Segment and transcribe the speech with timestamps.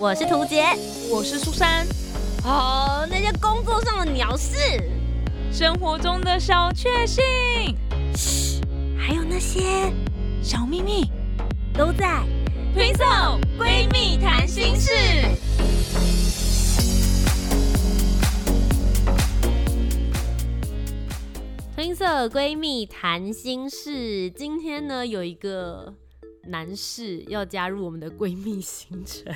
[0.00, 0.62] 我是涂杰，
[1.10, 1.84] 我是苏珊。
[2.44, 4.56] 哦，那些工作上的鸟事，
[5.50, 7.24] 生活中的小确幸，
[8.14, 8.60] 嘘，
[8.96, 9.92] 还有那些
[10.40, 11.10] 小秘密，
[11.74, 12.22] 都在
[12.72, 13.04] 推送
[13.58, 14.92] 闺蜜谈心事。
[21.74, 25.92] 推色闺蜜谈心事，今天呢有一个
[26.44, 29.34] 男士要加入我们的闺蜜行程。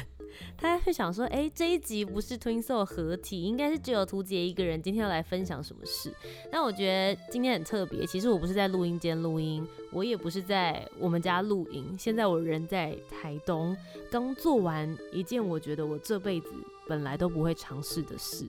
[0.57, 6.13] 他会想说，哎，这一集不是 Twinsol 合体，应该是只有图杰一个人今天要来分享什么事。
[6.51, 13.77] 但我觉得今天很特别，其实我不是在录音间录音，我也不是在我们家录音，现在我人在台东，
[14.11, 16.51] 刚做完一件我觉得我这辈子
[16.87, 18.47] 本来都不会尝试的事。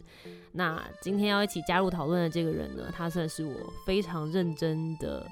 [0.51, 5.25] 那今天要一起加入讨论的这个人呢，他算是我非常认真的。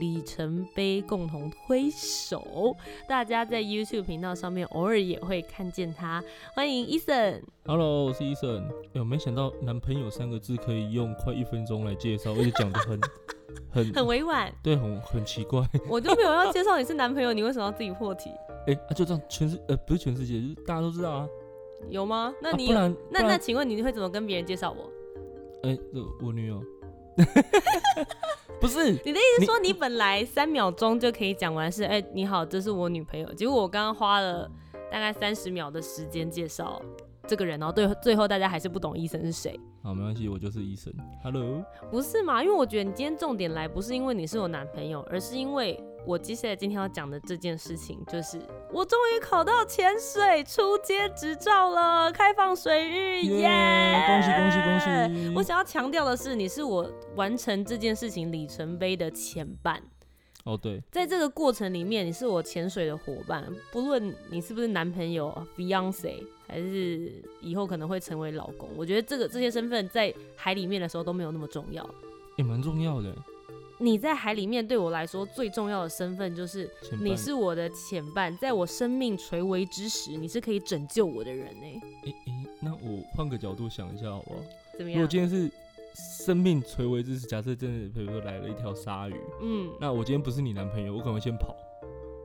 [0.00, 2.74] 里程碑共同推手，
[3.06, 6.24] 大家在 YouTube 频道上面偶尔也会看见他。
[6.54, 7.42] 欢迎 Eason。
[7.66, 8.64] Hello，我是 Eason。
[8.94, 12.98] 哎，没想到男朋友三个字可以用快一分钟来介绍，而且讲的很
[13.70, 15.62] 很很委婉，对，很很奇怪。
[15.86, 18.30] 我就没有要介绍你是男朋友，你为什么要自己破题？
[18.68, 21.28] 哎，就这样，全世呃不是全世界，就是大家都知道啊。
[21.90, 22.32] 有吗？
[22.40, 24.90] 那你那那请问你会怎么跟别人介绍我？
[25.68, 25.78] 哎，
[26.22, 26.64] 我女友。
[28.60, 34.50] 不是你的意思说你本来三秒钟就可以讲完是哎你好这是我女朋友，结果我刚刚花了
[34.90, 36.80] 大概三十秒的时间介绍
[37.26, 39.58] 这个人，然后对最后大家还是不懂医生是谁。
[39.82, 40.92] 好，没关系，我就是医生。
[41.22, 42.42] Hello，不是嘛？
[42.42, 45.82] 因为我觉得你今天重点来不是因为你是我男朋友，而是因为。
[46.06, 48.40] 我接下来今天要讲的这件事情，就是
[48.72, 54.02] 我终于考到潜水出街执照了，开放水域，耶！
[54.06, 55.34] 恭喜恭喜恭喜！
[55.36, 59.80] 我想要强调的是，你是我完成这件事情里程碑的前半。
[60.44, 71.88] 哦，对，在这个过程里面，你是我潜水的伙伴，不论你是不是男朋友 Beyonce，还是以后可能会成为老公，我觉得这个这些身份在海里面的时候都没有那么重要，
[72.36, 73.14] 也蛮重要的。
[73.82, 76.70] 你在海里面对我来说最重要的身份就是
[77.00, 81.66] 你是我的前伴，在我生命垂危之时，你是可以拯救我的人呢。
[82.04, 84.40] 诶诶，那我换个角度想一下好不好？
[84.76, 85.00] 怎么样？
[85.00, 85.50] 如果今天是
[85.94, 91.56] 生命垂危之时，假设真的比如说来了一条鲨鱼，嗯，那我今天不是你男朋友，我可能会先跑。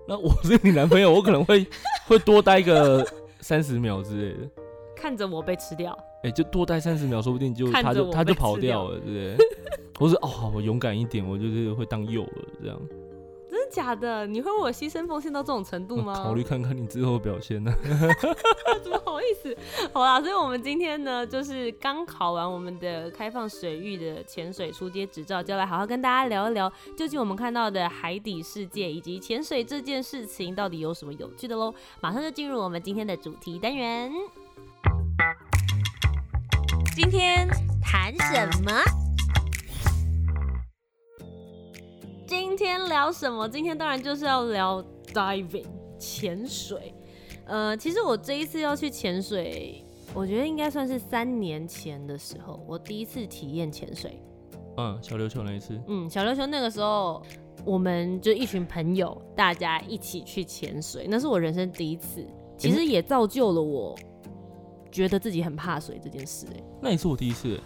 [0.08, 1.66] 那我是你男朋友，我可能会
[2.06, 3.04] 会多待个
[3.40, 4.50] 三十秒之类的，
[4.94, 5.98] 看着我被吃掉。
[6.24, 9.38] 哎，就多待三十秒，说不定就他就他就跑掉了，对不对？
[10.00, 12.30] 我说哦，我勇敢一点，我就是会当诱饵
[12.62, 12.78] 这样。
[13.50, 14.28] 真的假的？
[14.28, 16.14] 你会为我牺牲奉献到这种程度吗？
[16.22, 17.74] 考虑看看你之后表现呢。
[18.84, 19.56] 怎么好意思？
[19.94, 31.74] 好啦，所以我们今天呢，就是刚考完我们的开放水域的潜水出街执照，就来好好跟大家聊一聊，究竟我们看到的海底世界以及潜水这件事情到底有什么有趣的喽？
[32.02, 34.12] 马上就进入我们今天的主题单元。
[36.94, 37.48] 今天
[37.82, 39.05] 谈什么？
[42.28, 43.48] 今天聊什么？
[43.48, 45.66] 今天当然就是要聊 diving
[46.00, 46.94] 潜水。
[47.46, 54.20] 呃，其实我这一次要去潜水，我觉得应该算是三年前的时候，我第一次体验潜水。
[54.78, 55.80] 嗯，小琉球那一次。
[55.88, 57.22] 嗯，小琉球那个时候，
[57.64, 62.26] 我们就一群朋友，大家一起去潜水，那是我人生第一次，
[62.58, 63.96] 其实也造就了我
[64.92, 66.48] 觉得自己很怕水这件事。
[66.56, 67.60] 哎，那也是我第一次。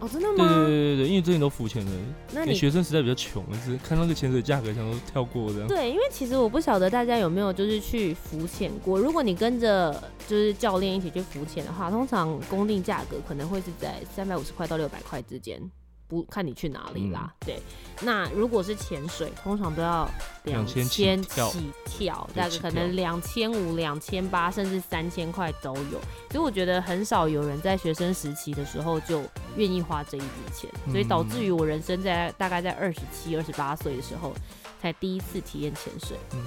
[0.00, 0.46] 哦，真的吗？
[0.48, 1.92] 对对对对对，因为最近都浮潜的，
[2.32, 5.68] 那你学生时代比较穷，是看到个潜水价格，想说跳过这样。
[5.68, 8.98] 对，因为其实我不晓得大家有没有就是去浮潜过。
[8.98, 9.92] 如果你跟着
[10.28, 15.60] 就是教练一起去浮潜的话，通常公定价格可能会是在三百五十块到六百块之间。
[16.06, 17.60] 不看你去哪里啦，对。
[18.02, 20.08] 那如果是潜水，通常都要
[20.44, 20.84] 两千
[21.22, 26.00] 起跳，大概可能两千五、两千八，甚至三千块都有。
[26.30, 29.22] 所以我觉得很少有人在学生时期的时候就
[29.56, 34.32] 愿意花这一笔钱，所以导致于我人生在大概在二十七、二十八岁的时候
[34.80, 36.16] 才第一次体验潜水。
[36.32, 36.40] 嗯，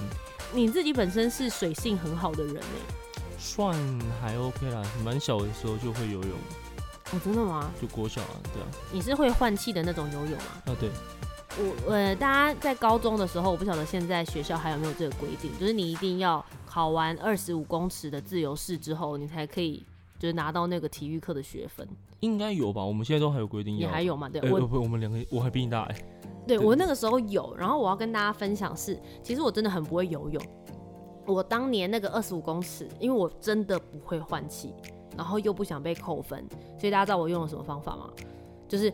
[0.54, 2.62] 你自己本身是水性很好的人呢？
[3.40, 3.74] 算
[4.20, 6.32] 还 OK 啦，蛮小的时候就会游泳。
[7.14, 7.72] 哦，真的吗？
[7.82, 8.68] 就国小啊，对啊。
[8.92, 10.62] 你是会换气的那种游泳吗？
[10.66, 10.90] 啊，对。
[11.60, 19.84] 我呃，大家在高中的时候，我不晓得现在学校还有没有这个规定，就是你一定要考完二十五公尺的自由式之后，你才可以
[20.20, 21.88] 就是拿到那个体育课的学分。
[22.20, 22.84] 应该有吧？
[22.84, 23.76] 我们现在都还有规定。
[23.76, 24.30] 你还有吗？
[24.30, 25.96] 对，我不，我们两个我还比你大哎。
[26.46, 27.56] 对，我那个时候有。
[27.56, 30.42] 然后我要跟大家分享是，其实我真的很不会游泳。
[31.26, 34.74] 我当年那个二十五公尺，因为我真的不会换气。
[35.18, 36.48] 然后又不想被扣分，
[36.80, 38.10] 所以大家知道我用了什么方法吗？
[38.70, 38.94] 就是，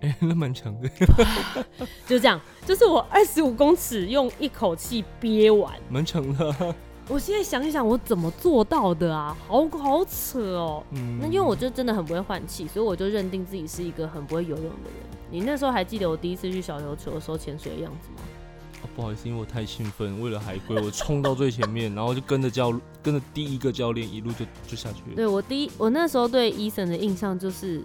[0.00, 0.88] 哎，那蛮长的，
[2.06, 6.74] 就这样，就是我二十五公尺用一口气憋完，蛮长的。
[7.08, 9.36] 我现在想一想，我怎么做到的啊？
[9.48, 10.84] 好好扯哦。
[10.92, 15.20] 嗯，那因为我就真的很不会换气，所以我就认定自己是一个很不会游泳的人。
[15.28, 18.18] 你那时候还记得我第一次去小琉球的时候潜水的样子吗？
[18.94, 25.16] 不好意思，因为我太兴奋，为了海龟，我冲到最前面，然后就跟着教跟着第一个教练一路就就下去了。
[25.16, 27.82] 对我第一，我那时候对伊森的印象就是，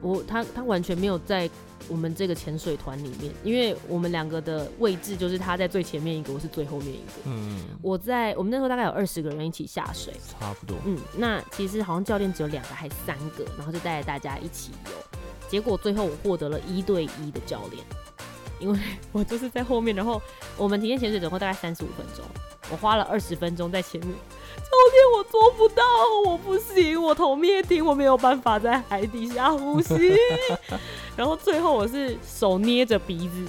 [0.00, 1.48] 我他他完全没有在
[1.88, 7.12] 我们这个潜水团里面，因为我们两个的位置就是他在最前面一个，我是最后面一个。
[7.24, 10.76] 嗯，我在我们那时候大概有二十个人一起下水，差不多。
[10.84, 14.92] 嗯，那其实好像教练只有两个还三个，然后就带着大家一起游，
[15.48, 17.84] 结果最后我获得了一对一的教练。
[18.60, 18.78] 因为
[19.10, 20.20] 我就是在后面，然后
[20.56, 22.24] 我们体验潜水总共大概三十五分钟，
[22.70, 24.10] 我花了二十分钟在前面。
[24.10, 25.82] 教练，我做不到，
[26.26, 30.16] 我不行，我头灭顶，我没有办法在海底下呼吸。
[31.16, 33.44] 然后最后我是手捏着鼻子，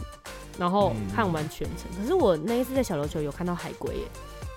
[0.57, 1.85] 然后看完全程。
[1.99, 4.03] 可是我那一次在小琉球有看到海龟耶。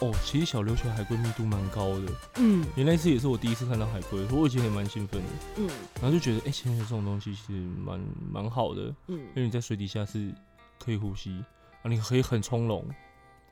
[0.04, 2.12] 哦，其实小琉球海龟密度蛮高的。
[2.36, 5.28] 嗯，原来那次也是我第一次看到海龟，我以前也蛮兴奋的。
[5.56, 7.98] 嗯，然后就觉得，哎，潜水这种东西其实蛮
[8.30, 8.94] 蛮好的。
[9.06, 10.30] 嗯，因为你在水底下是
[10.78, 11.42] 可以呼吸，
[11.82, 12.84] 啊，你可以很从容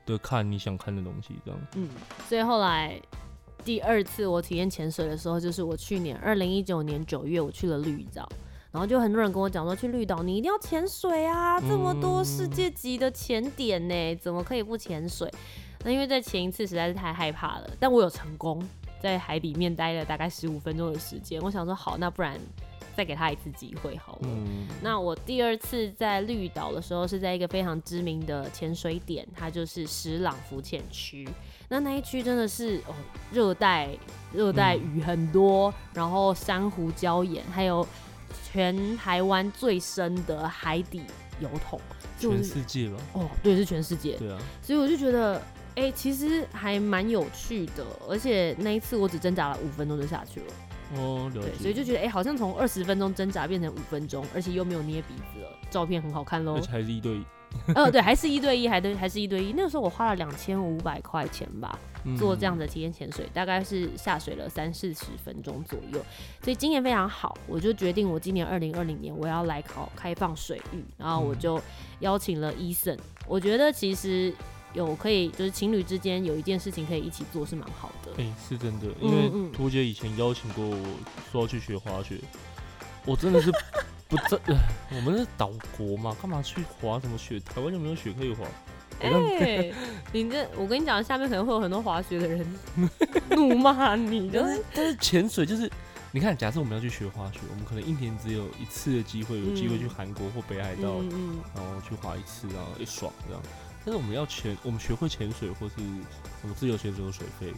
[0.04, 1.60] 的看你想看的东西，这样。
[1.76, 1.88] 嗯，
[2.28, 3.00] 所以后来
[3.64, 8.28] 第二次我体验潜水的时候，就是我去年二零一九年九月我去了绿岛，
[8.70, 15.32] 然后就很多人跟我讲说，去绿岛你一定要潜水啊，这么多世界级的潜点呢，怎么可以不潜水？
[15.84, 18.62] 那因为在前一次实在是太害怕了，但我有成功
[19.00, 21.40] 在海里面待了大概十五分钟的时间。
[21.42, 22.38] 我想说好，那不然
[22.96, 24.28] 再给他一次机会好了。
[24.80, 31.28] 那我第二次在绿岛的时候是在一个非常知名的潜水点，它就是石朗浮潜区。
[31.68, 32.94] 那那一区真的是哦，
[33.32, 33.88] 热带
[34.32, 37.84] 热带雨很多，然后珊瑚礁岩，还有
[38.44, 41.02] 全台湾最深的海底
[41.40, 41.80] 油桶，
[42.20, 42.96] 全世界吧？
[43.14, 44.16] 哦，对，是全世界。
[44.18, 45.42] 对啊，所以我就觉得。
[45.74, 50.46] 哎，其实还蛮有趣的，而且那一次我只挣扎了五分钟就下去了。
[50.96, 56.56] 哦，对，所以就觉得哎，好像从二十分钟挣扎变成五分钟，而且又没有捏鼻子了，照片很好看喽。
[56.56, 57.24] 而且还是一对一。
[57.74, 59.52] 呃，对，还是一对一，还对，还是一对一。
[59.54, 61.78] 那个时候我花了两千五百块钱吧，
[62.18, 66.02] 做这样的体验潜水，大概是下水了三四十分钟左右，
[66.42, 67.36] 所以经验非常好。
[67.46, 71.60] 我就决定我今年二零二零年我要来考开放水域，然后我就
[72.00, 72.98] 邀请了伊森。
[73.26, 74.34] 我觉得其实。
[74.74, 78.12] 有可以，就是情侣之间有一件事情可以一起做，是蛮好的。
[78.16, 80.78] 哎，是真的，因为图姐以前邀请过我
[81.30, 82.18] 说要去学滑雪，
[83.04, 83.50] 我真的是
[84.08, 84.40] 不真。
[84.94, 87.38] 我们是岛国嘛，干嘛去滑什么雪？
[87.40, 88.46] 台湾就没有雪可以滑。
[89.00, 89.72] 哎，
[90.12, 92.46] 你这我跟你讲，下面可能会有很多滑雪的人
[93.30, 94.30] 怒骂你。
[94.30, 95.68] 就是但是潜水就是，
[96.12, 101.00] 你看，假设我们要去学滑雪，我们可能一年只有一次的机会，有机会去韩国或北海道，
[101.54, 103.42] 然后去滑一次，然后一爽这样。
[103.84, 105.76] 但是我们要潜，我们学会潜水或是
[106.40, 107.52] 什么自由潜水有水费，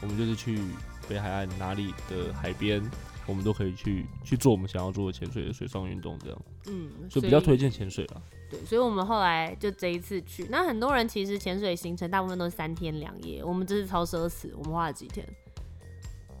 [0.00, 0.60] 我们就是去
[1.08, 2.82] 北海岸哪里的海边，
[3.26, 6.38] 我们都可以去去做我们想要做的潜水的水上运动，这样。
[6.66, 8.20] 嗯，所以比较推荐潜水啦。
[8.50, 15.26] 对，所以我们后来就这一次去，那很多人其实潜水行程大部分都是三天两夜，我们这是超奢侈，我们花了几天。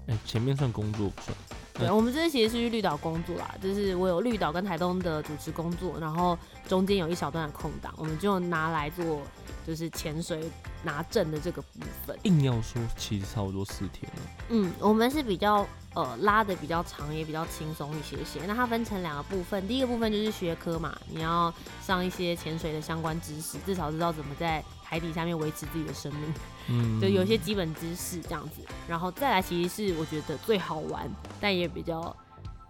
[0.06, 1.36] 哎，前面算工作不算。
[1.74, 6.36] 对，我们这次其实是去绿岛工作啦，就是我有绿岛跟台东的主持工作，然后
[6.68, 9.22] 中间有一小段的空档，我们就拿来做
[9.66, 10.48] 就是潜水
[10.84, 12.16] 拿证的这个部分。
[12.22, 14.22] 硬要说，其实差不多四天了。
[14.50, 18.44] 嗯，我们是比较呃拉的比较长，也比较轻松一些些。
[18.46, 21.52] 那它分成两个部分，第一个部分就是学科嘛，你要
[21.82, 24.62] 上一些潜水的相关知识，至少知道怎么在。
[24.90, 26.34] 海底下面维持自己的生命，
[26.68, 31.06] 嗯，就有些基本知识这样子，然后再来其实是我觉得最好玩，
[31.38, 32.16] 但也比较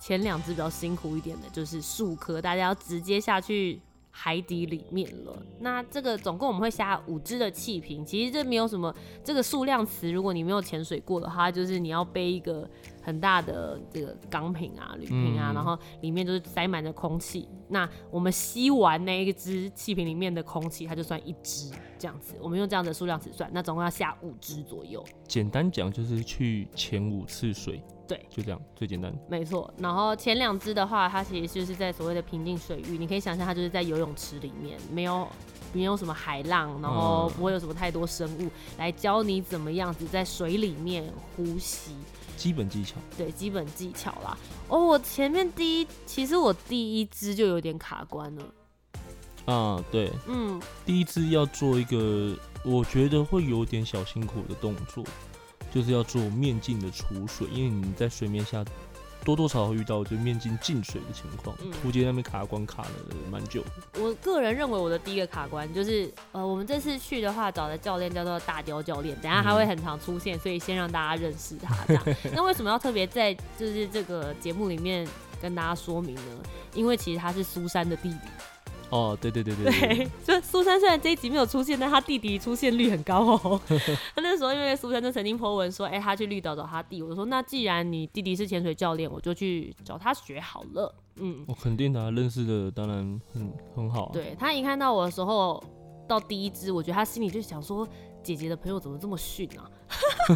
[0.01, 3.81] 前两只比较辛苦一点的，就是数科，大家要直接下去。
[4.11, 12.69] 海底里面了，那这个总共我们会下五只的气瓶，其实这没有什么这个数量词，如果你没有潜水过的话，就是你要背一个
[13.01, 17.49] 很大的这个钢瓶啊、铝瓶啊，然后里面就是塞满了空气。
[17.69, 22.35] 那我们吸完那一只气瓶里面的空气，它就算一只这样子。
[22.41, 25.05] 我们用这样的数量词算，那总共要下五只左右。
[25.29, 27.81] 简单讲就是去潜五次水。
[28.09, 29.15] 对，就这样，最简单。
[29.29, 35.29] 没错，然后前两只的话，它其实就是在所谓的平静水域，你可以想象它就是在游泳池里面，没有
[35.75, 41.05] 没有什么海浪，然后不会有什么太多生物来教你怎么样子在水里面
[41.37, 41.93] 呼吸。
[42.37, 42.97] 基本技巧。
[43.17, 44.39] 对，基本技巧啦。
[44.69, 48.45] 哦，我前面第一，其实我第一只就有点卡关了。
[49.45, 55.05] 啊，对，嗯，第一只要做一个，我觉得会有点小辛苦的动作。
[55.73, 58.65] 就是要做面镜的储水，因为你在水面下
[59.25, 62.91] 多多少少遇到就面镜进水的情况，图杰那边卡关卡了
[63.31, 63.63] 蛮久。
[63.99, 71.77] 我个人认为我的第一个卡关就是，呃，我们这次去的话找的教练叫做大雕教练，等下他会很常出现，所以先让大家认识他。
[71.87, 75.07] 这样， 那为什么要特别在就是这个节目里面
[75.43, 76.23] 跟大家说明呢？
[76.75, 78.19] 因为其实他是苏珊的弟弟。
[78.91, 83.61] 哦，对对对对对，就 苏珊虽然这一集没有出现，但他弟弟出现率很高哦。
[84.15, 90.95] 他那时候因为苏珊就曾经 po 文说，哎，他去绿岛找他弟，我说那既然你弟弟是潜水教练，我就去找他学好了。
[91.17, 94.11] 嗯，我肯定的，认识的当然很很好。
[94.13, 95.63] 对他一看到我的时候，
[96.07, 97.87] 到第一支，我觉得他心里就想说。
[98.29, 99.65] 姐姐的朋友怎么这么逊啊？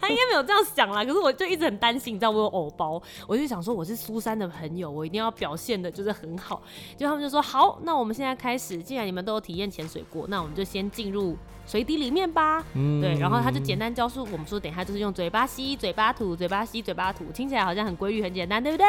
[0.00, 6.62] 他应该没有这样想啦，可是我就一直很担心，你知道我有偶包，我就想说我是苏珊的朋友，我一定要表现的就是很好。
[6.94, 11.34] 就他们就说好，那我们现在开始，既然你们都有体验潜水过，那我们就先进入
[11.66, 12.62] 水底里面吧。
[12.74, 18.86] 嗯，对，然后他就简单教书我们说，等一下就是用嘴巴吸，嘴巴吐，嘴巴吸，嘴巴吐，听起来好像很规律，很简单，对不对？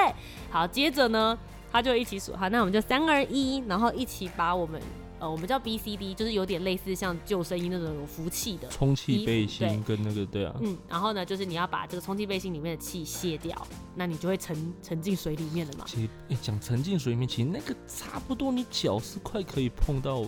[0.49, 1.37] 好，接着呢，
[1.71, 4.81] 他就一起数，好，那我们就三二一，然后一起把我们。
[5.19, 15.83] 呃，我们叫 B C D，就是有点类似像救生衣那种有浮气的充气背心跟那个对啊，嗯，然后呢，就是你要把这个充气背心里面的气卸掉，那你就会沉沉进水里面了嘛。
[15.85, 16.09] 其实
[16.41, 20.23] 讲沉进水里面，其实那个差不多你脚是快可以碰到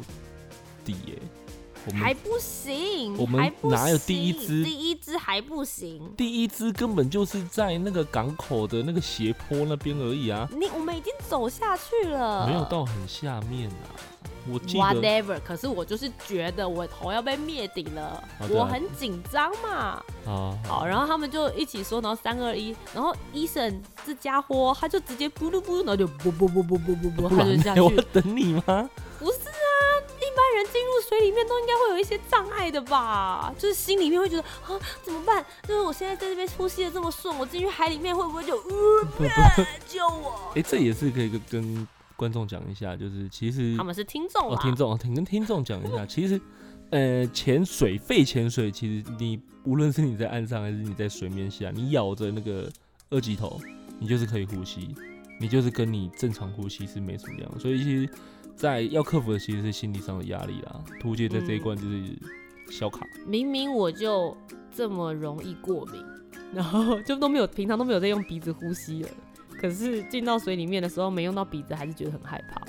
[0.83, 1.17] 底耶，
[1.93, 4.61] 还不行，我们哪有第一只？
[4.61, 10.49] 第一只还不行，第一只根本就是在那个港口的那个斜坡那边而已啊。
[10.51, 14.10] 你我们已经走下去了，没有到很下面啊。
[14.49, 20.03] Whatever，可是我就是觉得我头要被灭顶了，我很紧张嘛。
[20.25, 27.81] 啊好，然后他们就一起说，然后三二一，然后医生这家伙他就直接咕噜咕噜，然后就啵啵啵啵啵啵啵， 他就下去。
[27.81, 28.89] 我等你吗？
[29.19, 29.73] 不是啊，
[30.17, 33.53] 一般人进入水里面都应该会有一些障碍的吧？
[33.59, 35.45] 就是心里面会觉得啊，怎么办？
[35.67, 40.51] 就是我现在在这边呼吸的这么顺，我进去海里面会不会就呃，救我？
[40.55, 41.87] 哎，这也是可以跟。
[42.21, 46.39] 观众讲一下，就是其实他们是听众哦，听众听跟听众讲一下， 其实
[46.91, 52.71] 呃，潜水肺潜水，其实你无论是你在岸上还是你在水面下，你咬着那个
[53.09, 53.59] 二级头，
[53.99, 54.93] 你就是可以呼吸，
[55.39, 57.59] 你就是跟你正常呼吸是没什么两样。
[57.59, 58.09] 所以其实，
[58.55, 60.79] 在要克服的其实是心理上的压力啦。
[60.99, 62.15] 图杰在这一关就是
[62.69, 64.37] 小卡，明明我就
[64.71, 66.05] 这么容易过敏，
[66.53, 69.09] 然后就都没有平常都没有在用鼻子呼吸了。
[69.61, 72.59] 可是进到水里面的时候，没用到鼻子，还是觉得很害怕。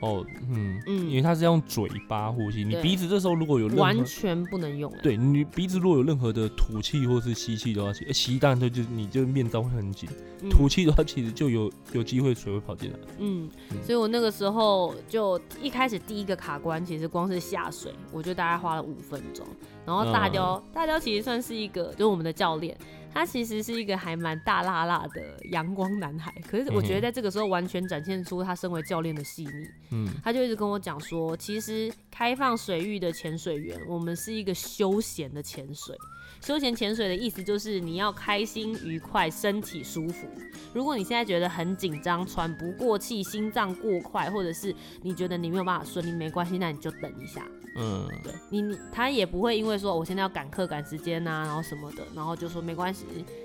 [0.00, 4.90] 哦，嗯嗯，因为它是用嘴巴呼吸，你鼻子这时候如果有完全不能用。
[5.02, 10.08] 对你鼻子如果有任何的吐气或是吸气的话，吸当然就就你就面罩会很紧，
[10.48, 12.98] 吐气的话其实就有有机会水会跑进来。
[13.18, 13.46] 嗯，
[13.84, 19.46] 所以我那个时候就一开始第一个卡关，其实光是下水，我就大概花了五分钟。
[19.84, 22.74] 然后大雕大雕其实算是一个，就是我们的教练。
[23.12, 29.68] 他其实是一个还蛮大辣辣的阳光男孩，可是我觉得在这个时候完全展现出他身为教练的细腻。
[29.90, 35.96] 嗯，他就一直跟我讲说，其实开放水域的潜水员，我们是一个休闲的潜水。
[36.40, 40.26] 休闲潜水的意思就是你要开心、愉快、身体舒服。
[40.72, 47.46] 如果你现在觉得很紧张、喘不过气、心脏过快，或者是你觉得你没有办法顺利，没关系，那你就等一下。
[47.76, 52.99] 嗯，对你你他也不会因为说我现在要赶课赶时间呐，然后什么的，然后就说没关系，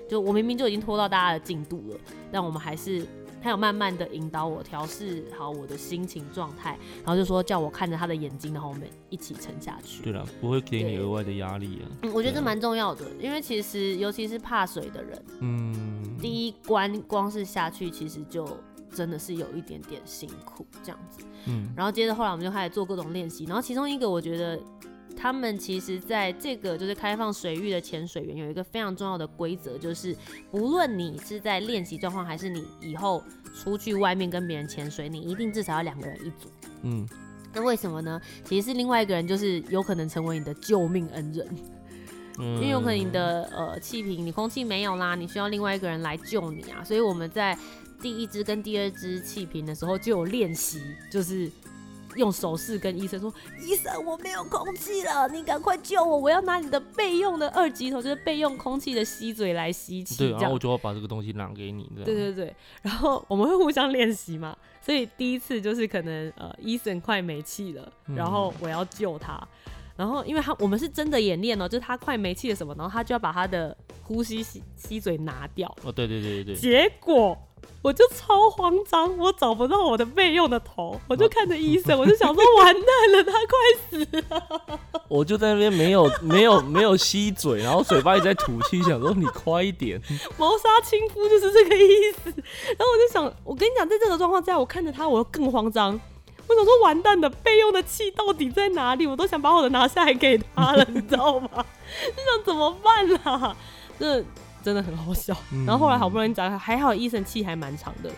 [0.08, 1.98] 就我明明就已经拖到大家的进度了，
[2.30, 3.06] 但我们还是
[3.42, 10.02] 他有慢慢的引导我调试好我的心情状态，然后就说叫我看着他的眼睛，然后我们一起沉下去。
[10.02, 11.84] 对了，不会给你额外的压力啊。
[12.02, 18.46] 嗯，我觉得这蛮重要的，因为其实尤其是怕水的人，嗯，第一关光是下去其实就。
[18.94, 24.58] 真的是有一点点辛苦这样子，嗯，然后接着后来我们就开始做各种练习，然后其中一个我觉得
[25.16, 30.14] 他们其实在这个就是开放水域的潜水员有一个非常重要的规则，就是
[30.50, 33.22] 不论你是在练习状况还是你以后
[33.54, 36.48] 出去外面跟别人潜水，你一定至少要两个人一组，
[36.82, 37.08] 嗯，
[37.54, 38.20] 那为什么呢？
[38.44, 41.48] 其实是另外一个人就是有可能成为你的救命恩人，
[42.38, 47.58] 嗯， 因为有可能你的呃气瓶你空气没有啦，你需要另外一个人来救你啊，所以我们在。
[47.98, 51.50] 第一支跟第二支气瓶的时候就有练习，就是
[52.16, 56.16] 用手势跟医生说：“医生，我没有空气了，你赶快救我！
[56.16, 61.90] 我要拿你的备用的二级头，就是备用空气的吸嘴来吸气。”对，然后我就要把这个东西拿给你。
[62.04, 69.46] 对对对，然后我们会互相练习嘛，所以第一次就是可能呃，医生快没气了，然后我要救他，
[69.96, 75.68] 然后因为他我们是真的演练哦，就是他快没气了什么，然后他就要把他的呼吸吸吸嘴拿掉。
[75.82, 77.36] 哦，对对对对对，结果。
[77.82, 83.48] 我就超慌张，我找不到我的备用的头，我就看着医生，我就想说完蛋了，他快
[83.88, 84.80] 死了。
[85.08, 90.00] 我就在那边没有没有没有吸嘴，然后嘴巴一直在吐气，想说你快一点。
[90.36, 92.30] 谋杀亲夫就是这个意思。
[92.30, 95.98] 然后我就想，我跟你讲，在这个状况下，我看着他，我更慌张。
[96.48, 99.06] 我想说，完蛋的备用的气到底在哪里？
[99.06, 101.48] 我都想把我的拿下来给他了，你知道吗？
[101.52, 103.56] 就想怎么办啦？
[103.98, 104.24] 这
[104.62, 105.36] 真的很好笑。
[105.66, 108.10] 然后后来好不容易找，还好医生气还蛮长的。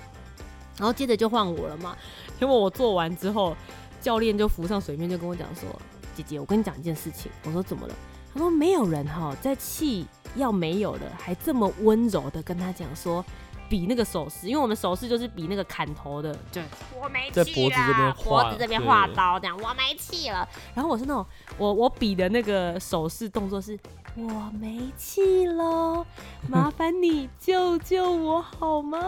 [0.77, 1.97] 然后接着就换我了嘛。
[2.39, 3.57] 结果我做完之后，
[4.01, 5.69] 教练就浮上水面，就跟我讲说
[6.15, 7.95] ：“姐姐，我跟你讲一件事情。”我说：“怎么了？”
[8.35, 10.07] 他说：“没有人哈，在气
[10.37, 13.25] 要没有了，还这么温柔的跟他讲说。”
[13.69, 16.63] 比那个手势，因为我们手势就是比那个砍头的，对
[17.01, 20.49] 我没在脖子这边脖子这边画刀这样，我没气了。
[20.75, 21.25] 然后我是那种，
[21.57, 23.79] 我我比的那个手势动作是，
[24.17, 26.07] 我没气了，
[26.49, 28.99] 麻烦你救救我好吗？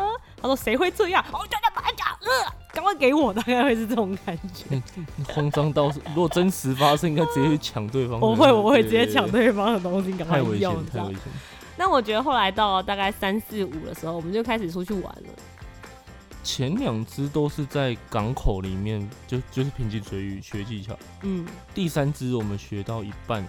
[0.40, 1.25] 他说谁会这样？
[1.33, 4.83] 我叫他把脚，呃，赶快给我，大概会是这种感觉。
[5.33, 8.21] 慌张到，如果真实发生，应该直接去抢对方。
[8.21, 11.23] 我会，我会直接抢对方的东西，赶快用，太危险。
[11.80, 15.28] 那我觉得后来到大概三四五的时候，我们就开始出去玩了。
[16.44, 20.94] 前两只都是在港口里面，就就是平静水域学技巧。
[21.22, 21.46] 嗯。
[21.75, 23.42] 第三只我们学到一半，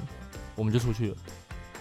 [0.56, 1.18] 我们就出去了。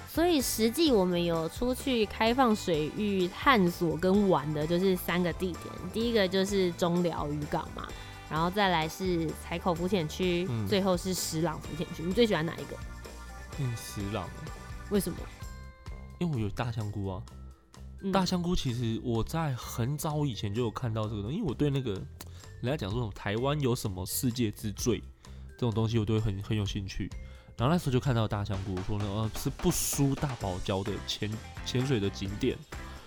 [0.08, 5.64] 所以实际我们有出去开放水域探索跟玩的，就是三个地点。
[5.92, 7.86] 第一个就是中寮渔港嘛，
[8.28, 12.02] 然后再来是彩口浮潜区，最后是石朗浮潜区。
[12.02, 12.76] 你最喜欢哪一个？
[13.60, 14.28] 嗯，石朗。
[14.90, 15.16] 为什么？
[16.20, 17.22] 因为我有大香菇啊，
[18.12, 21.92] 大香菇其实我在很早以前就有看到这个东西，因为我对那个
[22.60, 27.08] 人家讲说什么台湾有什么世界之最这种东西，我都会很很有兴趣。
[27.56, 31.30] 然后那时候就看到大香菇，说呢呃是不输大堡礁的潜
[31.64, 32.54] 潜水的景点，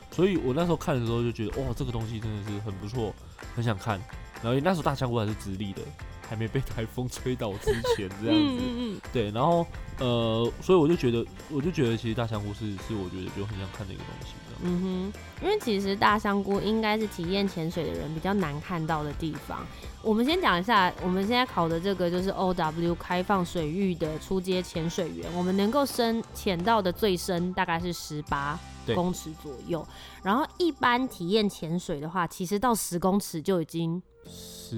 [0.09, 3.13] 所以我那时候看的时候就觉得哇这个东西真的是很不错，
[3.53, 3.99] 很想看。
[4.41, 5.83] 然后那时候大香菇还是直立的。
[6.29, 9.65] 还没被台风吹倒之前，这样子， 嗯对，然后
[9.99, 14.33] 呃，所以我就觉得，我就觉得其实大香菇是是我觉得就很想看的一个东西。
[14.65, 19.59] 嗯哼，因为其实大香菇应该是体验潜水的人比较难看到的地方。
[20.01, 28.57] 我们先讲一下，我们现在考的这个就是 O W 开放水域的初阶潜水员，我们能够深潜到的最深大概是十八
[28.95, 29.85] 公尺左右。
[30.21, 34.01] 然后一般体验潜水的话，其实到十公尺就已经。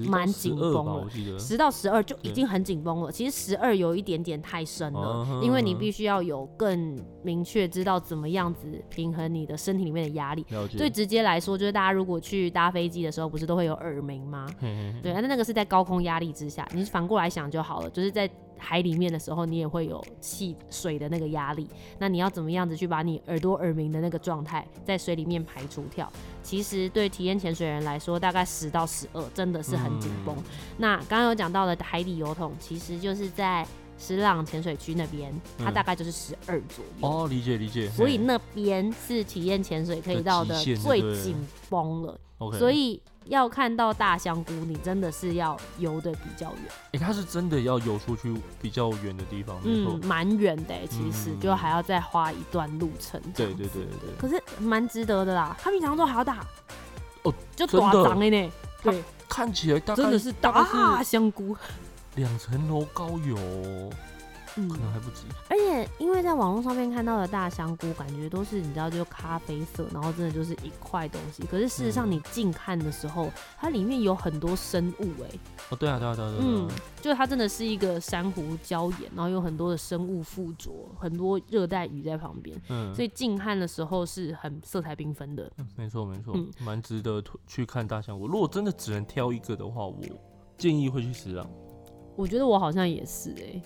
[0.08, 1.06] 蛮紧绷了，
[1.38, 3.10] 十到十二就已经很紧绷了。
[3.10, 10.44] 其实十二有一点点太深了，因为你必须要有更明确知道怎么样子平衡你的身体里面的压力。
[10.76, 14.46] 最直接来说，就是大家如果去搭飞机的时候，不是都会有耳鸣吗？
[15.02, 18.30] 对，那那个是在高空压力之下，你反过来想就好了，就是在。
[18.58, 26.10] 海里面的时候，你也会有气水的那个压力，那你要怎么样子去把你耳朵耳鸣的那个状态在水里面排除掉？
[26.42, 30.36] 其实对体验潜水人来说，大概十到十二真的是很紧绷。
[30.78, 33.66] 那刚刚有讲到的海底油桶，其实就是在
[33.98, 37.08] 石朗潜水区那边，它大概就是十二左右。
[37.08, 37.88] 哦，理解理解。
[37.90, 41.36] 所以那边是体验潜水可以到的最紧
[41.68, 42.20] 绷了。
[42.58, 43.00] 所以。
[43.28, 46.62] 要看到大香菇，你真的是要游的比较远。
[46.92, 53.20] 哎，它是真的要游出去比较远的地方，嗯，蛮远的，其实就还要再花一段路程。
[53.34, 54.16] 对对对对对。
[54.18, 56.44] 可是蛮值得的啦，它比常都还要大。
[57.22, 58.52] 哦，就大长的呢。
[58.82, 61.56] 对，看起来真的是大香菇，
[62.14, 63.36] 两层楼高有。
[64.68, 71.42] 可能还不止，而且因为在网络上面看到的大香菇，感觉都是你知道，就咖啡色，然后真的就是一块东西。
[71.44, 75.28] 可是事实上你近看的时候，它里面有很多生物，哎，
[75.70, 76.68] 哦，对啊，对啊，对啊对，嗯，
[77.02, 85.50] 就它真的是一个珊瑚礁岩，然后有很多的生物附着，很多热带鱼在旁边，嗯，所以近看的时候是很色彩缤纷的。
[85.76, 88.26] 没错，没错，蛮值得去看大香菇。
[88.26, 90.00] 如果真的只能挑一个的话，我
[90.56, 91.46] 建议会去石朗。
[92.16, 93.62] 我觉得我好像也是，哎。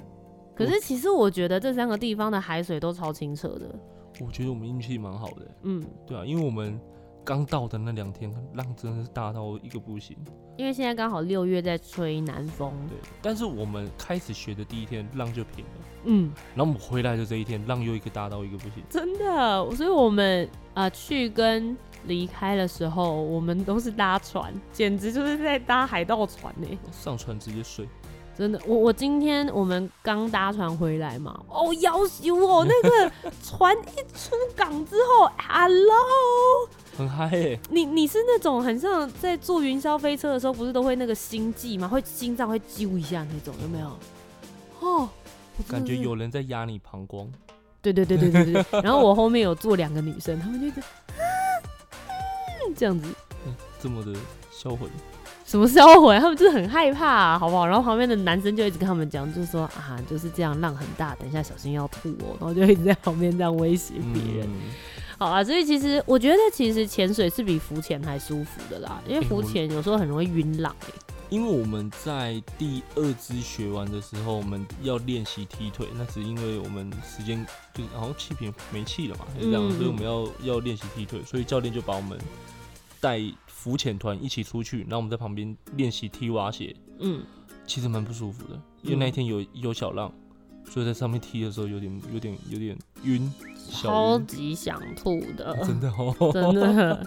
[0.61, 3.75] 可是其实我觉得这三个地方的海水都超清澈的。
[4.21, 5.47] 我觉得我们运气蛮好的。
[5.63, 6.79] 嗯，对啊，因为我们
[7.25, 10.15] 刚到的那两天浪真的是大到一个不行。
[10.59, 12.71] 因为现在刚好六月在吹南风。
[12.87, 12.99] 对。
[13.23, 15.71] 但是我们开始学的第一天浪就平了。
[16.05, 16.31] 嗯。
[16.55, 18.83] 然后我们回来的这一天浪又一个大到一个不行。
[18.91, 26.67] 真的，所以我们啊去跟离开的时候，我们都是搭船，简直就是在搭海盗船呢。
[26.93, 27.89] 上船直接睡。
[28.37, 32.65] 真的，我我今天我们刚搭船回来嘛，哦，要死我！
[32.69, 33.13] 那个
[33.45, 37.61] 船一出港之后，Hello，很嗨耶！
[37.69, 41.87] 你你是那种很像在坐云霄飞车的时候，不是都会那个心悸吗？
[41.87, 43.99] 会心脏会揪一下那种，有没有？
[44.81, 45.09] 哦，
[45.69, 47.31] 感觉有人在压你膀胱。
[47.83, 48.65] 对对对对对对。
[48.83, 50.83] 然后我后面有坐两个女生，她们就
[52.75, 53.09] 这样子，
[53.79, 54.19] 这么的
[54.51, 54.89] 销魂。
[55.51, 56.17] 什么时候回？
[56.21, 57.67] 他们就是很害怕，好不好？
[57.67, 62.37] 然后旁边的男生就一直跟他们讲，就是说啊，就是这样，浪很大，等一下小心要吐哦。
[62.39, 64.49] 然后就一直在旁边这样威胁别人。
[65.19, 70.73] 好啊，所以其实我觉得，其实潜水是比浮潜还舒服的啦，因为浮潜有时候很容易晕浪
[71.31, 82.17] 因为我们在第二支学完的时候，我们要练习踢腿，那是因为我们时间就好像气瓶没气了嘛，是这样，所以我们要要练习踢腿，所以教练就把我们
[83.01, 83.21] 带。
[83.61, 86.75] 浮潜团一起出去，然后我们在旁边练习踢蛙鞋。
[86.99, 87.23] 嗯，
[87.67, 90.11] 其实蛮不舒服的，因为那一天有有小浪，
[90.65, 93.31] 所以在上面踢的时候有点有点有点晕，
[93.71, 97.07] 超级想吐的，真的哦， 真的。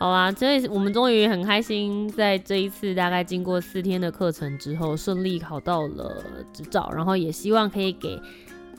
[0.00, 8.20] 好啊，所以我们终于很开心，在这一次大概经过四天的课程之后，顺利考到了执照，然后也希望可以给。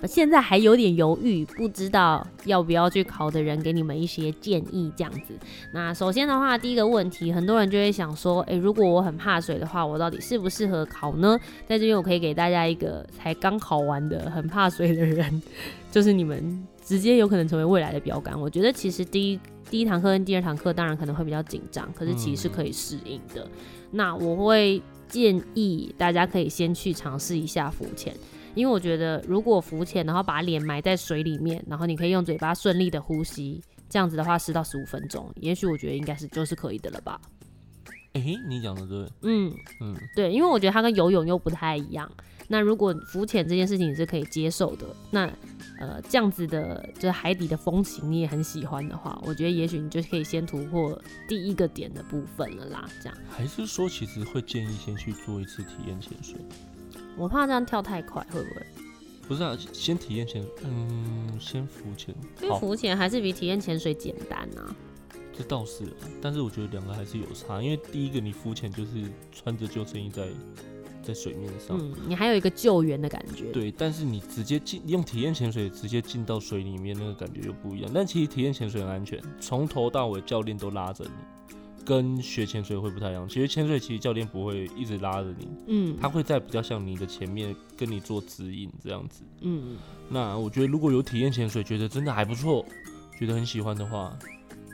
[0.08, 5.34] 现在还有点犹豫，不知道要不要去考的人，给你们一些建议这样子。
[5.72, 11.40] 那首先的话，第一个问题，很多人就会想说，诶，如果我很怕水的话，我到底适不适合考呢？
[11.68, 15.42] 在这边，我可以给大家一个才刚考完的很怕水的人，
[15.92, 18.40] 就是你们直接有可能成为未来的标杆。
[18.40, 19.40] 我觉得其实第一
[19.70, 23.48] 第一堂课跟第二堂课当然可能会比较紧张，可是其实是可以适应的。
[23.92, 28.14] 那我会建议大家可以先去尝试一下浮潜。
[28.56, 37.20] 因为我觉得，如果浮潜，然后把脸埋在水里面，然后你可以用嘴巴顺利的呼吸，这样子的话，十到十五分钟，也许我觉得应该是就是可以的了吧。
[38.14, 39.12] 哎，你讲的对。
[39.24, 42.10] 嗯嗯，对，因为我觉得它跟游泳又不太一样。
[42.48, 45.26] 那如果浮潜这件事情你是可以接受的，那
[45.80, 52.88] 呃这样子的，就是海底的风情你也很喜欢的话，我觉得也许你就可以先突破第一个点的部分了啦。
[53.02, 53.18] 这样。
[53.28, 56.36] 还是说，其实会建议先去做一次体验潜水。
[57.18, 58.66] 我怕这样跳太快，会不会？
[59.28, 62.14] 不是啊，先体验潜，嗯，先浮潜。
[62.42, 64.76] 因为浮潜还是比体验潜水简单啊。
[65.38, 65.84] 这倒是，
[66.22, 67.62] 但是我觉得两个还是有差。
[67.62, 68.92] 因为第一个，你浮潜就是
[69.32, 70.28] 穿着救生衣在
[71.04, 73.52] 在水面上，嗯，你还有一个救援的感觉。
[73.52, 77.92] 对，但是你直接进用体验潜水直接进到水里面，那个感觉又不一样。
[77.94, 81.56] 但其实体验潜水很安全，从头到尾教练都拉着你。
[81.86, 89.78] 跟学潜水会不太一样，其实潜水其实教练不会一直拉着你，嗯，他会在比较像你的前面跟你做指引这样子，嗯，
[90.10, 92.66] 那我觉得如果有体验潜水，觉得真的还不错，
[93.20, 94.18] 觉得很喜欢的话，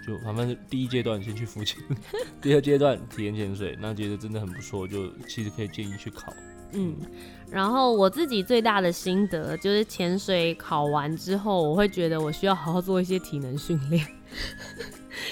[0.07, 1.77] 就反正第一阶段先去浮潜，
[2.41, 6.33] 第二阶段体验潜水，那觉得真的很不错，就其实可以建议去考，
[6.71, 6.95] 嗯，
[7.51, 14.07] 然后我自己最大的心得就是潜水考完之后，我会觉得我需要好好做一些体能训练。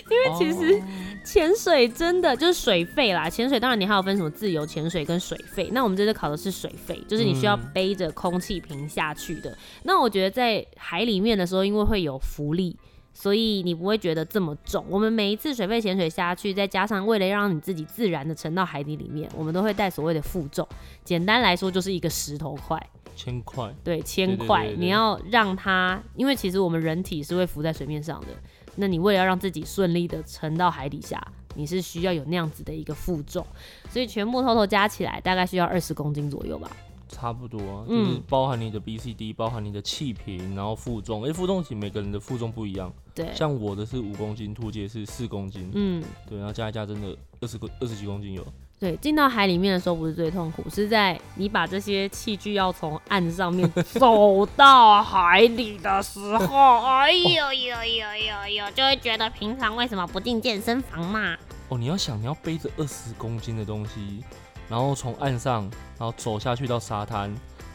[0.09, 0.81] 因为其实
[1.23, 9.57] 潜水真的就是水费啦，潜水当然你还有分什么自由潜水跟水费，那我们这次考的是水费，就是你需要背着空气瓶下去的。
[9.83, 12.75] 那我觉得在海里面的时候，因为会有浮力，
[13.13, 14.85] 所以你不会觉得这么重。
[14.89, 20.67] 我们每一次水费潜水下去，再加上为了让你自己自然的沉到海底里面，我们都会带所谓的负重，
[21.03, 22.81] 简单来说就是一个石头块，
[23.15, 28.27] 铅块，对，铅块，你要让它，因为其实我们人体是会浮在水面上的。
[28.75, 31.21] 那你为了要让自己顺利的沉到海底下，
[31.55, 33.45] 你是需要有那样子的一个负重，
[33.89, 36.69] 所以全部偷偷加起来大概需要二十公斤左右吧。
[37.12, 41.23] 差不多，就是包含你的 B、C、D，包含你的气瓶，然后负重。
[41.23, 42.93] 哎，负重其实每个人的负重不一样。
[43.15, 43.34] 对。
[43.34, 45.71] 像我的是五公斤，兔姐是四公斤。
[45.73, 46.03] 嗯。
[46.29, 48.45] 对，然后加一加，真的二十个二十几公斤有。
[48.79, 61.35] 对，进到海里面的时候不是最痛苦，是在你把这些器具要从岸上面 走到海里的时候，哎呦呦呦呦呦，就会觉得平常为什么不进健身房嘛？
[61.67, 64.23] 哦，你要想，你要背着二十公斤的东西，
[64.69, 65.63] 然后从岸上，
[65.97, 67.29] 然后走下去到沙滩，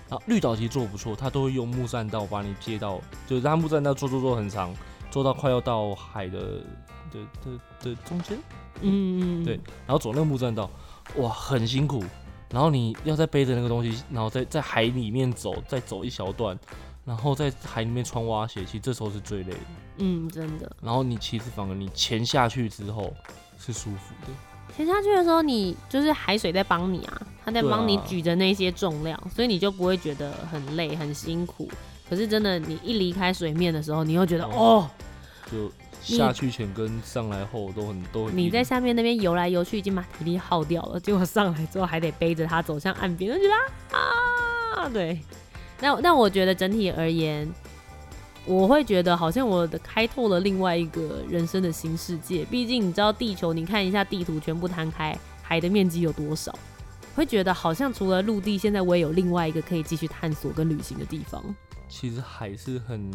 [0.08, 4.74] 然后绿岛其实做不错，他都会用木栈道把你接到，就是他木栈道做做做很长，
[5.10, 6.40] 做到快要到海的
[7.12, 8.38] 的的的中间，
[8.80, 10.70] 嗯，对，然后走那个木栈道。
[11.16, 12.02] 哇，很辛苦，
[12.50, 16.58] 然后你要再背着那个东西，然后在在海里面走，再走一小段，
[17.04, 19.58] 然后在海里面穿蛙鞋，其实这时候是最累的。
[19.98, 20.70] 嗯，真的。
[20.82, 23.14] 然后你其实反而你潜下去之后
[23.58, 24.28] 是舒服的。
[24.76, 31.70] 潜下去的时候，你就是海水在帮你啊，它在帮你举着那些重量，所以你就不会觉得很累很辛苦。
[32.10, 34.90] 可是真的，你一离开水面的时候，你又觉得哦，
[35.50, 35.70] 就。
[36.04, 38.36] 下去前跟上来后都很都很。
[38.36, 45.18] 你在下面那边游来游去，已经把体力耗掉了，结果上来之后还得背着它走向岸边，就觉得啊，对。
[45.80, 47.50] 那那我觉得整体而言，
[48.44, 52.44] 我会觉得好像我的开拓了另外一个人生的新世界。
[52.44, 56.56] 毕竟你知道地球，你看一下地图全部摊开，海的面积有多少？
[57.14, 61.42] 会觉得好像除了陆地，现在我也有另外一个可以继续探索跟旅行的地方。
[61.88, 63.10] 其实海是很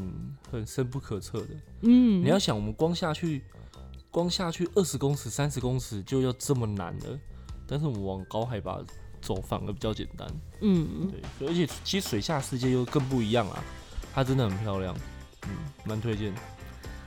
[0.51, 1.47] 很深不可测的，
[1.81, 3.43] 嗯，你要想，我们光下去，
[4.09, 7.19] 光下去二十公尺、三十公尺就要这么难了，
[7.67, 8.79] 但是我们往高海拔
[9.21, 10.27] 走反而比较简单。
[10.61, 13.63] 嗯，对，而且其实水下世界又更不一样啊，
[14.13, 14.95] 它真的很漂亮，
[15.43, 15.49] 嗯，
[15.85, 16.33] 蛮推荐。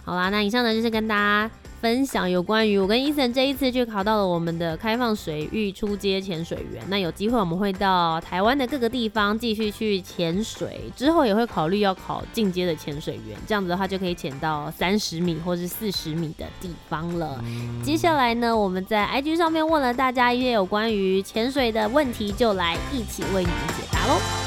[0.04, 1.50] 好啦，那以上呢就是跟大家。
[1.82, 17.42] 分享有关于我跟伊森这一次去考到了我们的开放水域初阶潜水员，那有机会我们会到台湾的各个地方继续去潜水，之后也会考虑要考进阶的潜水员，这样子的话就可以潜到三十米或是四十米的地方了。
[17.82, 24.41] 接下来呢，我们在 IG 上面问了大家一些有关于潜水的问题，就来一起为你们解答喽。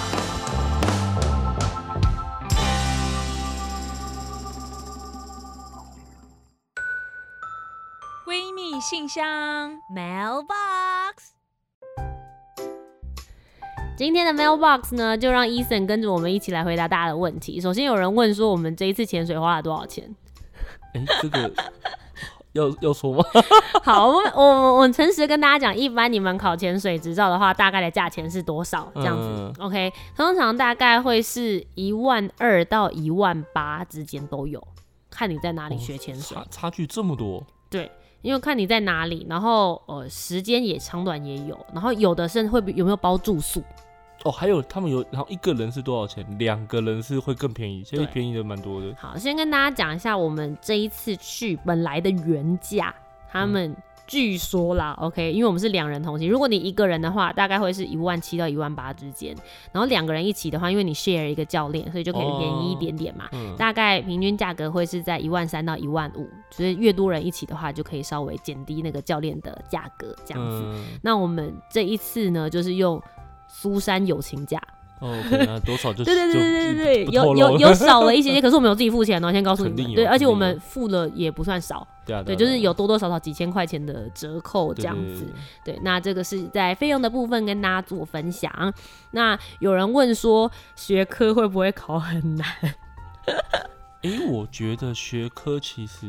[9.15, 11.30] 箱 mailbox，
[13.95, 17.62] 今天的 mailbox 呢，就让 Eason 跟着我们一起来回答大家的问题。
[17.62, 20.13] 首先有人问说，我们这一次潜水花了多少钱？
[20.93, 21.49] 哎，这个
[22.51, 23.23] 要要说吗？
[23.86, 28.91] 好，我我我诚实跟大家讲，一般你们考潜水执照的话，大概的价钱是多少？
[28.95, 34.62] 这样子，OK，通常大概会是一万二到一万八之间都有，
[35.10, 37.41] 看你在哪里学潜水，差差距这么多？
[37.69, 37.89] 对。
[38.25, 43.63] 因为看你在哪里，然后呃时间也长短也有，然后有的甚至会有没有包住宿？
[44.23, 46.25] 哦，还有他们有，然后一个人是多少钱？
[46.39, 48.91] 两个人是会更便宜，其实便宜的蛮多的。
[48.97, 52.95] 好，先跟大家讲一下我们这一次去本来的原价，
[53.29, 53.75] 他们。
[54.07, 59.35] 据说啦，OK，因为我们是两人同行，如果你一个人的话，大概会是一万七到一万八之间，
[59.71, 70.63] 然后两个人一起的话，因为你 share 一个教练，所以就可以便宜一点点嘛，大概平均价格会是在一万三到一万五，所以越多人一起的话，就可以稍微减低那个教练的价格这样子。
[71.01, 73.01] 那我们这一次呢，就是用
[73.47, 74.61] 苏珊友情价。
[74.99, 85.27] 哦，那多少就对对对对对对，有有 有少了一些些，可是我们有自己付钱哦，先告诉你们，对，而且我们付了也不算少，对啊，对，就是有多多少少几千块钱的折扣这样子，
[85.65, 88.73] 对，那这个是在费用的部分跟大家做分享。
[89.12, 92.47] 那有人问说学科会不会考很难？
[94.01, 96.08] 哎，我觉得学科其实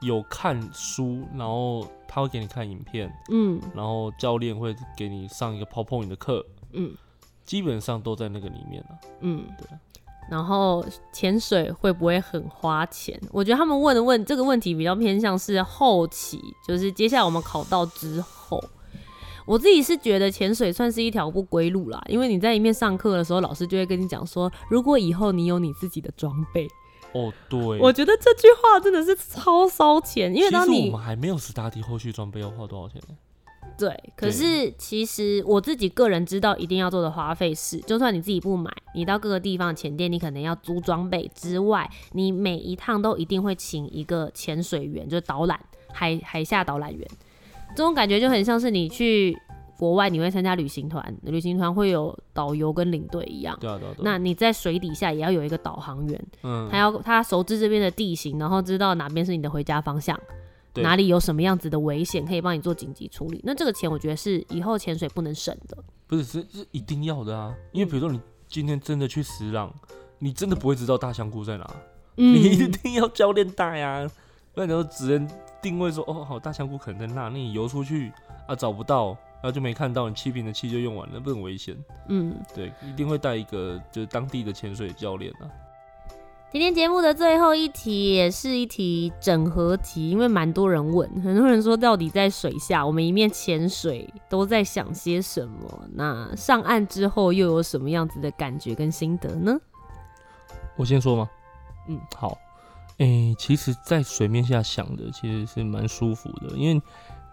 [0.00, 6.92] 有看书，然后他会给你看影片，嗯，然后教练会给你上一个泡泡影的课，嗯。
[7.50, 8.98] 基本上都在那个里面了。
[9.22, 9.66] 嗯，对。
[10.30, 13.20] 然后潜水会不会很花钱？
[13.32, 18.62] 我觉得他们问的问这个问题比较偏向是后期，就是接下来我们考到之后，
[19.44, 22.00] 我自己是觉得潜水算是一条不归路啦。
[22.06, 26.68] 因为你在一面上课的时候，老师就会跟你讲说，如果以后你有你自己的装备，
[27.14, 30.32] 哦，对，我觉得这句话真的是超烧钱。
[30.32, 33.16] 因为当你我们还没有实打底后续装备要花多少钱呢？
[33.80, 45.58] 对，可是其实我自己个人知道一定要做的花费是，就算你自己不买，你到各个地方潜店，你可能要租装备之外，你每一趟都一定会请一个潜水员，就是导览
[45.92, 47.08] 海海下导览员。
[47.70, 49.34] 这种感觉就很像是你去
[49.78, 53.56] 国外，你会参加旅行团，旅行团会有导游跟领队一样。
[53.60, 53.94] 对啊，对啊。
[54.00, 60.18] 那你在水底下也要有一个导航员，嗯，他要他熟知这边的地形，然后知道哪边是你的回家方向。
[60.76, 63.40] 哪里有什么样子的危险，可以帮你做紧急处理？
[63.44, 65.76] 那这个钱我觉得是以后潜水不能省的。
[66.06, 67.54] 不是，是是一定要的啊！
[67.72, 69.72] 因为比如说你今天真的去石浪，
[70.18, 71.70] 你真的不会知道大香菇在哪，
[72.16, 74.08] 你一定要教练带啊，
[74.52, 75.30] 不然就只能
[75.62, 78.12] 定位说哦，好，大香菇可能在那，那你游出去
[78.48, 81.76] 啊找不到，然后就没看到，你气瓶的气就用完了，不很危险？
[82.08, 85.46] 嗯，对，一定会带一个就是当地的潜水教练啊。
[86.52, 95.88] 今天节目的最后一题也是一题整合题，因为蛮多人问，很多人说到底在水下，我们一面潜水都在想些什么？
[95.94, 99.56] 那上岸之后又有什么样子的感觉跟心得呢？
[100.76, 101.30] 我先说吗？
[101.88, 102.36] 嗯，好。
[102.98, 106.82] 诶，其实，在水面下想的其实是蛮舒服的，因为。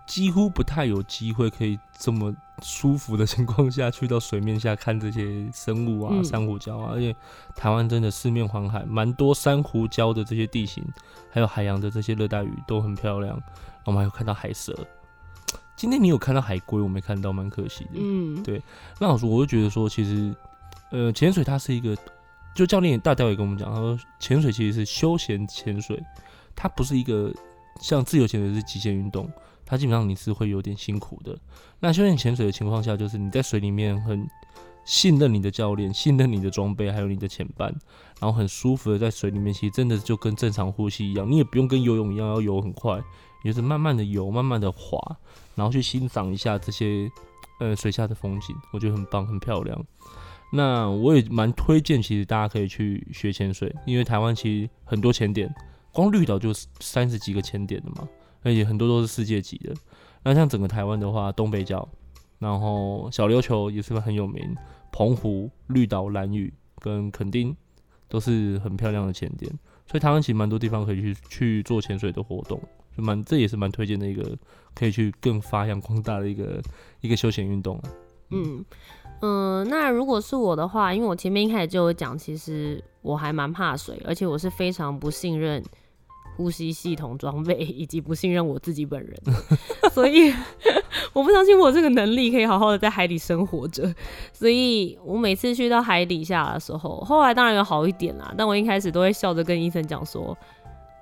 [0.07, 7.13] 几乎不太有机会可以这么舒服的情况下去到水面下看这些生物啊，珊瑚礁啊，而且
[7.53, 10.81] 台湾真的四面环海，蛮多珊瑚礁的这些地形，
[11.29, 13.37] 还有海洋的这些热带鱼都很漂亮。
[13.83, 14.73] 我们还有看到海蛇，
[15.75, 17.99] 今天你有看到海龟，我没看到，蛮可惜的。
[17.99, 18.61] 嗯，对。
[18.99, 20.33] 那我说，我就觉得说，其实，
[20.91, 21.95] 呃，潜水它是一个，
[22.55, 26.01] 就教练大调也跟我们讲，他说潜水其实是休闲潜水，
[26.55, 27.31] 它不是一个
[27.81, 29.29] 像自由潜水是极限运动。
[29.67, 31.37] 它基本上你是会有点辛苦的。
[31.79, 34.27] 那休闲潜水的情况下，就是你在水里面很
[34.85, 37.67] 信任你的教练，信任你的装备，还有你的潜伴，
[38.21, 41.29] 然后很舒服的在水里面，其实真的就跟正常呼吸一样。
[41.29, 43.03] 你也不用跟游泳一样要游很快，
[43.43, 44.97] 也是慢慢的游，慢慢的滑，
[45.55, 47.11] 然后去欣赏一下这些
[47.59, 49.85] 呃水下的风景，我觉得很棒，很漂亮。
[50.53, 55.53] 那我也蛮推荐，其实大家可以去学潜水，因为台湾其实很多潜点，
[55.91, 58.07] 光绿岛就三十几个潜点的嘛。
[58.43, 59.73] 而且很多都是世界级的。
[60.23, 61.87] 那像整个台湾的话，东北角，
[62.39, 64.55] 然后小琉球也是很有名，
[64.91, 67.55] 澎湖、绿岛、蓝屿跟垦丁
[68.07, 69.51] 都是很漂亮的潜点，
[69.85, 72.61] 所以台湾其实蛮多地方可以去去做潜水的活动，
[72.97, 74.37] 就蛮这也是蛮推荐的一个
[74.73, 76.61] 可以去更发扬光大的一个
[77.01, 77.89] 一个休闲运动啊。
[78.29, 78.65] 嗯
[79.21, 85.63] 嗯，那如果是我的话，因为我前面一开始就有讲，其实我还蛮怕水，而且我是非常不信任
[86.37, 89.13] 呼吸系统装备，以及不信任我自己本人，
[89.91, 90.31] 所以
[91.11, 93.91] 我不相信我这个能力可以好好的在海底生活着。
[94.31, 100.37] 所以我每次去到海底下的时候，后来当然有好一点啦，但我一开始都会笑着跟医生讲说，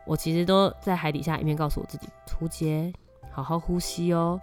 [0.05, 2.93] 我其实都在海底下一面告诉我自己，图杰，
[3.29, 4.39] 好好呼吸哦。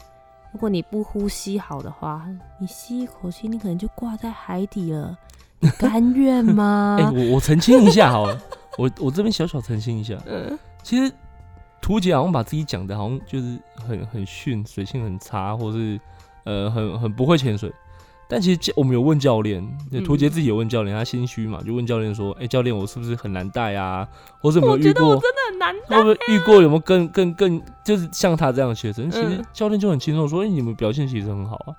[0.52, 2.28] 如果你不呼吸好的话，
[2.60, 5.16] 你吸一口气，你可能就挂在海底了。
[5.60, 6.98] 你甘愿吗？
[7.00, 8.38] 哎，我我澄清一下好了，
[8.76, 10.18] 我我这边小小澄清一下。
[10.26, 11.12] 嗯，其实
[11.80, 16.00] 图杰好像把自己讲的好像就是很很逊，水性很差，或是
[16.44, 17.72] 呃很很不会潜水。
[18.28, 19.62] 但其实我们有问教练，
[20.06, 24.08] 图杰自己有问教练，他心虚嘛，就问教练说：“哎，教练，我是不是很难带啊？
[24.40, 25.08] 或者有没有遇过？
[25.08, 25.96] 我真的很难带。
[25.98, 29.10] 会不会遇过有没有更更更就是像他这样的学生？
[29.10, 31.76] 其实教练就很轻松说：，哎，你们表现其实很好啊。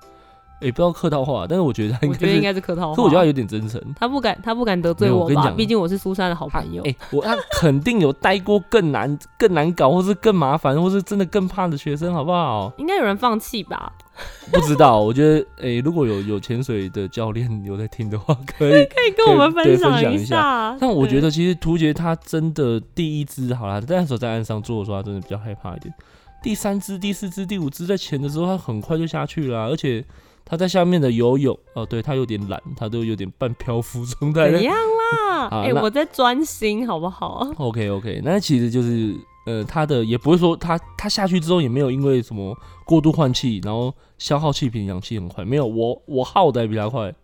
[0.64, 2.96] 哎，不知道客套话，但是我觉得他，我觉得应该是客套话。
[2.96, 5.50] 可我觉得他有点真诚，他不敢，他不敢得罪我吧？
[5.50, 6.82] 毕竟我是苏珊的好朋友。
[6.84, 12.72] 哎，我他肯定有带过更难、更难搞，或是更麻烦，或是真的更怕的学生，好不好？
[12.78, 13.92] 应该有人放弃吧？
[14.52, 20.76] 不知道，我觉得，哎，如果有有潜水的教练有在听的话，可以 可以跟我们分享一下。
[20.80, 25.92] 但我觉得，其实图杰他真的第一只好了，那时候在岸上做的时候，他真的比较害怕一点。
[26.40, 30.04] 第三只、第四只、第五只在潜的时候，他很快就下去了，而且
[30.44, 34.50] 他在下面的游泳，哦，对他有点懒，他都有点半漂浮 状态。
[34.50, 35.48] 怎样啦？
[35.64, 39.14] 哎，我在专心，好不好？OK OK， 那其实就是。
[39.46, 47.14] 呃，他的也不会说他他下去之后也没有因为什么过度换气，然后消耗气瓶氧气很快，没有我我耗的比他快，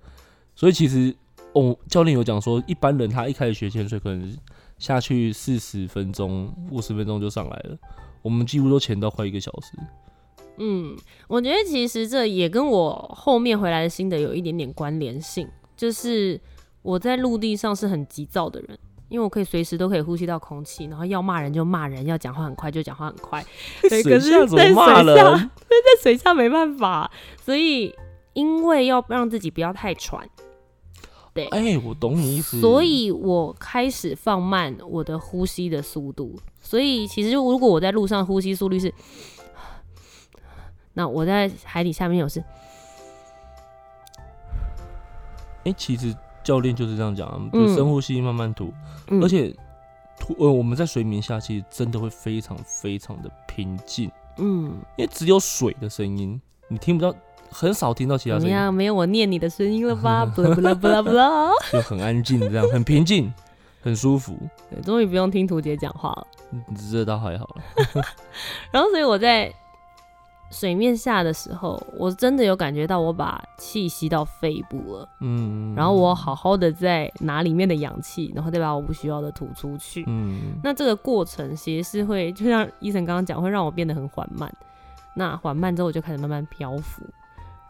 [0.54, 1.16] 所以其实
[1.54, 4.36] 哦教练有讲说，一般人他一开始学潜水可能
[4.76, 7.78] 下去四十分钟五十分钟就上来了，
[8.20, 9.72] 我们几乎都潜到快一个小时。
[10.60, 10.96] 嗯，
[11.26, 16.40] 我觉得其实这也跟我后面回来的心得有一点点关联性，就是
[16.82, 18.78] 我在陆地上是很急躁的人。
[19.08, 23.44] 因为我可以随时都可以呼吸到空气，然后要骂人就骂人，要讲话很快就讲话很快。
[23.90, 27.10] 对，可是在水下，在水下没办法，
[27.44, 27.92] 所以
[28.34, 30.24] 因为要让自己不要太喘。
[31.34, 32.60] 对，哎，我懂你意思。
[32.60, 36.38] 所以我开始放慢我的呼吸的速度。
[36.60, 38.94] 所以其实如果我在路上呼吸速率是，
[40.92, 42.42] 那我在海底下面有是，
[45.64, 46.14] 哎，其实。
[46.42, 48.72] 教练就是这样讲，就深呼吸，慢慢吐，
[49.22, 49.54] 而且
[50.18, 57.14] 吐呃，我们在水面下其实真的会非常非常的平静，嗯，因为只有水的声音，你听不到，
[57.50, 60.24] 很少听到其他声音，没有我念你的声音了吧？
[60.24, 63.30] 不啦不啦不啦不啦， 就很安静，这样很平静，
[63.82, 64.38] 很舒服，
[64.70, 66.26] 对，终于不用听图姐讲话了，
[66.90, 68.02] 这倒还好了。
[68.72, 69.54] 然后所以我在。
[70.50, 84.52] 水面下的时候，我真的有感觉到我把气吸到肺部了，嗯，然后我好好的在拿里面的氧气，然后再把我不需要的吐出去，嗯，那这个过程其实是会，就像医生刚刚讲，会让我变得很缓慢，
[85.14, 87.04] 那缓慢之后我就开始慢慢漂浮，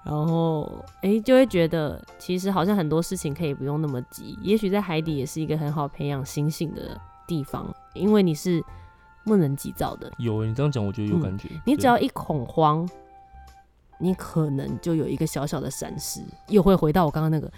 [0.02, 8.64] 然后哎，就会觉得其实好像很多事情可以不用那么急，也许在海底也是一个很好培养心性的地方，因为你是。
[9.24, 10.10] 不能急躁的。
[10.18, 11.48] 有你这样讲，我觉得有感觉。
[11.64, 12.88] 你只要一恐慌，
[13.98, 17.50] 你可能就有一个小小的闪失，又会回到我刚刚那个。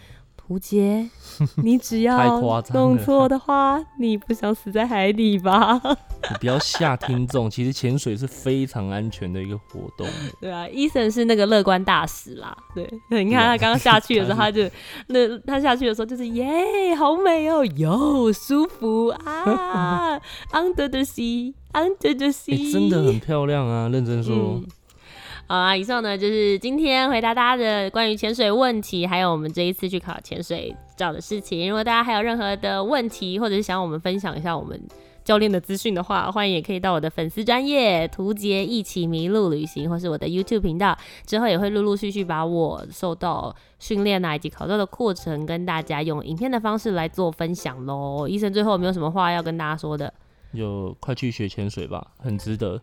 [0.47, 1.09] 图杰，
[1.63, 2.41] 你只要
[2.73, 5.81] 弄错的话，你不想死在海底吧？
[6.31, 10.07] 你不要吓听众，其实潜水是非常安全的一个活动。
[10.41, 12.57] 对啊，伊森是那个乐观大使啦。
[12.75, 12.85] 对，
[13.25, 14.69] 你看他刚刚下去的时候， 他就
[15.09, 20.21] 那他下去的时候就是耶，好美哦，哟，舒服啊
[20.53, 24.61] ，Under the sea，Under the sea，真的很漂亮啊，认真说。
[25.53, 31.69] 好啊，以上呢就是今天回答大家的关于潜水问题，还有我们这一次去考潜水照的事情。
[31.69, 34.83] 如果大家还有任何的问题，或者是想我们分享一下我们
[35.23, 40.97] 教练的资讯的话，欢迎也可以到我的粉丝专业图杰一起迷路旅行，或是我的 YouTube 频道，
[41.27, 48.27] 之后也会陆陆续续把我受到训练啊以及考照的过程跟大家用影片的方式来做分享喽。
[48.27, 50.15] 医生最后有没有什么话要跟大家说的？
[50.57, 52.81] 就快去学潜水吧，很值得。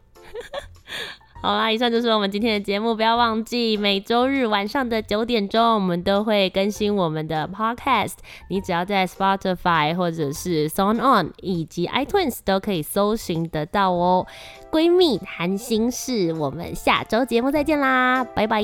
[1.42, 2.94] 好啦，以上就是我们今天的节目。
[2.94, 8.16] 不要忘记每周日晚上的九点钟，我们都会更新我们的 podcast。
[8.50, 14.28] 你只要在 Spotify 或者是 Song On 以及 iTunes 都可以搜寻得到哦。
[14.70, 18.62] 闺蜜谈心事，我们下周节目再见啦，拜拜，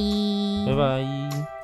[0.68, 1.55] 拜拜。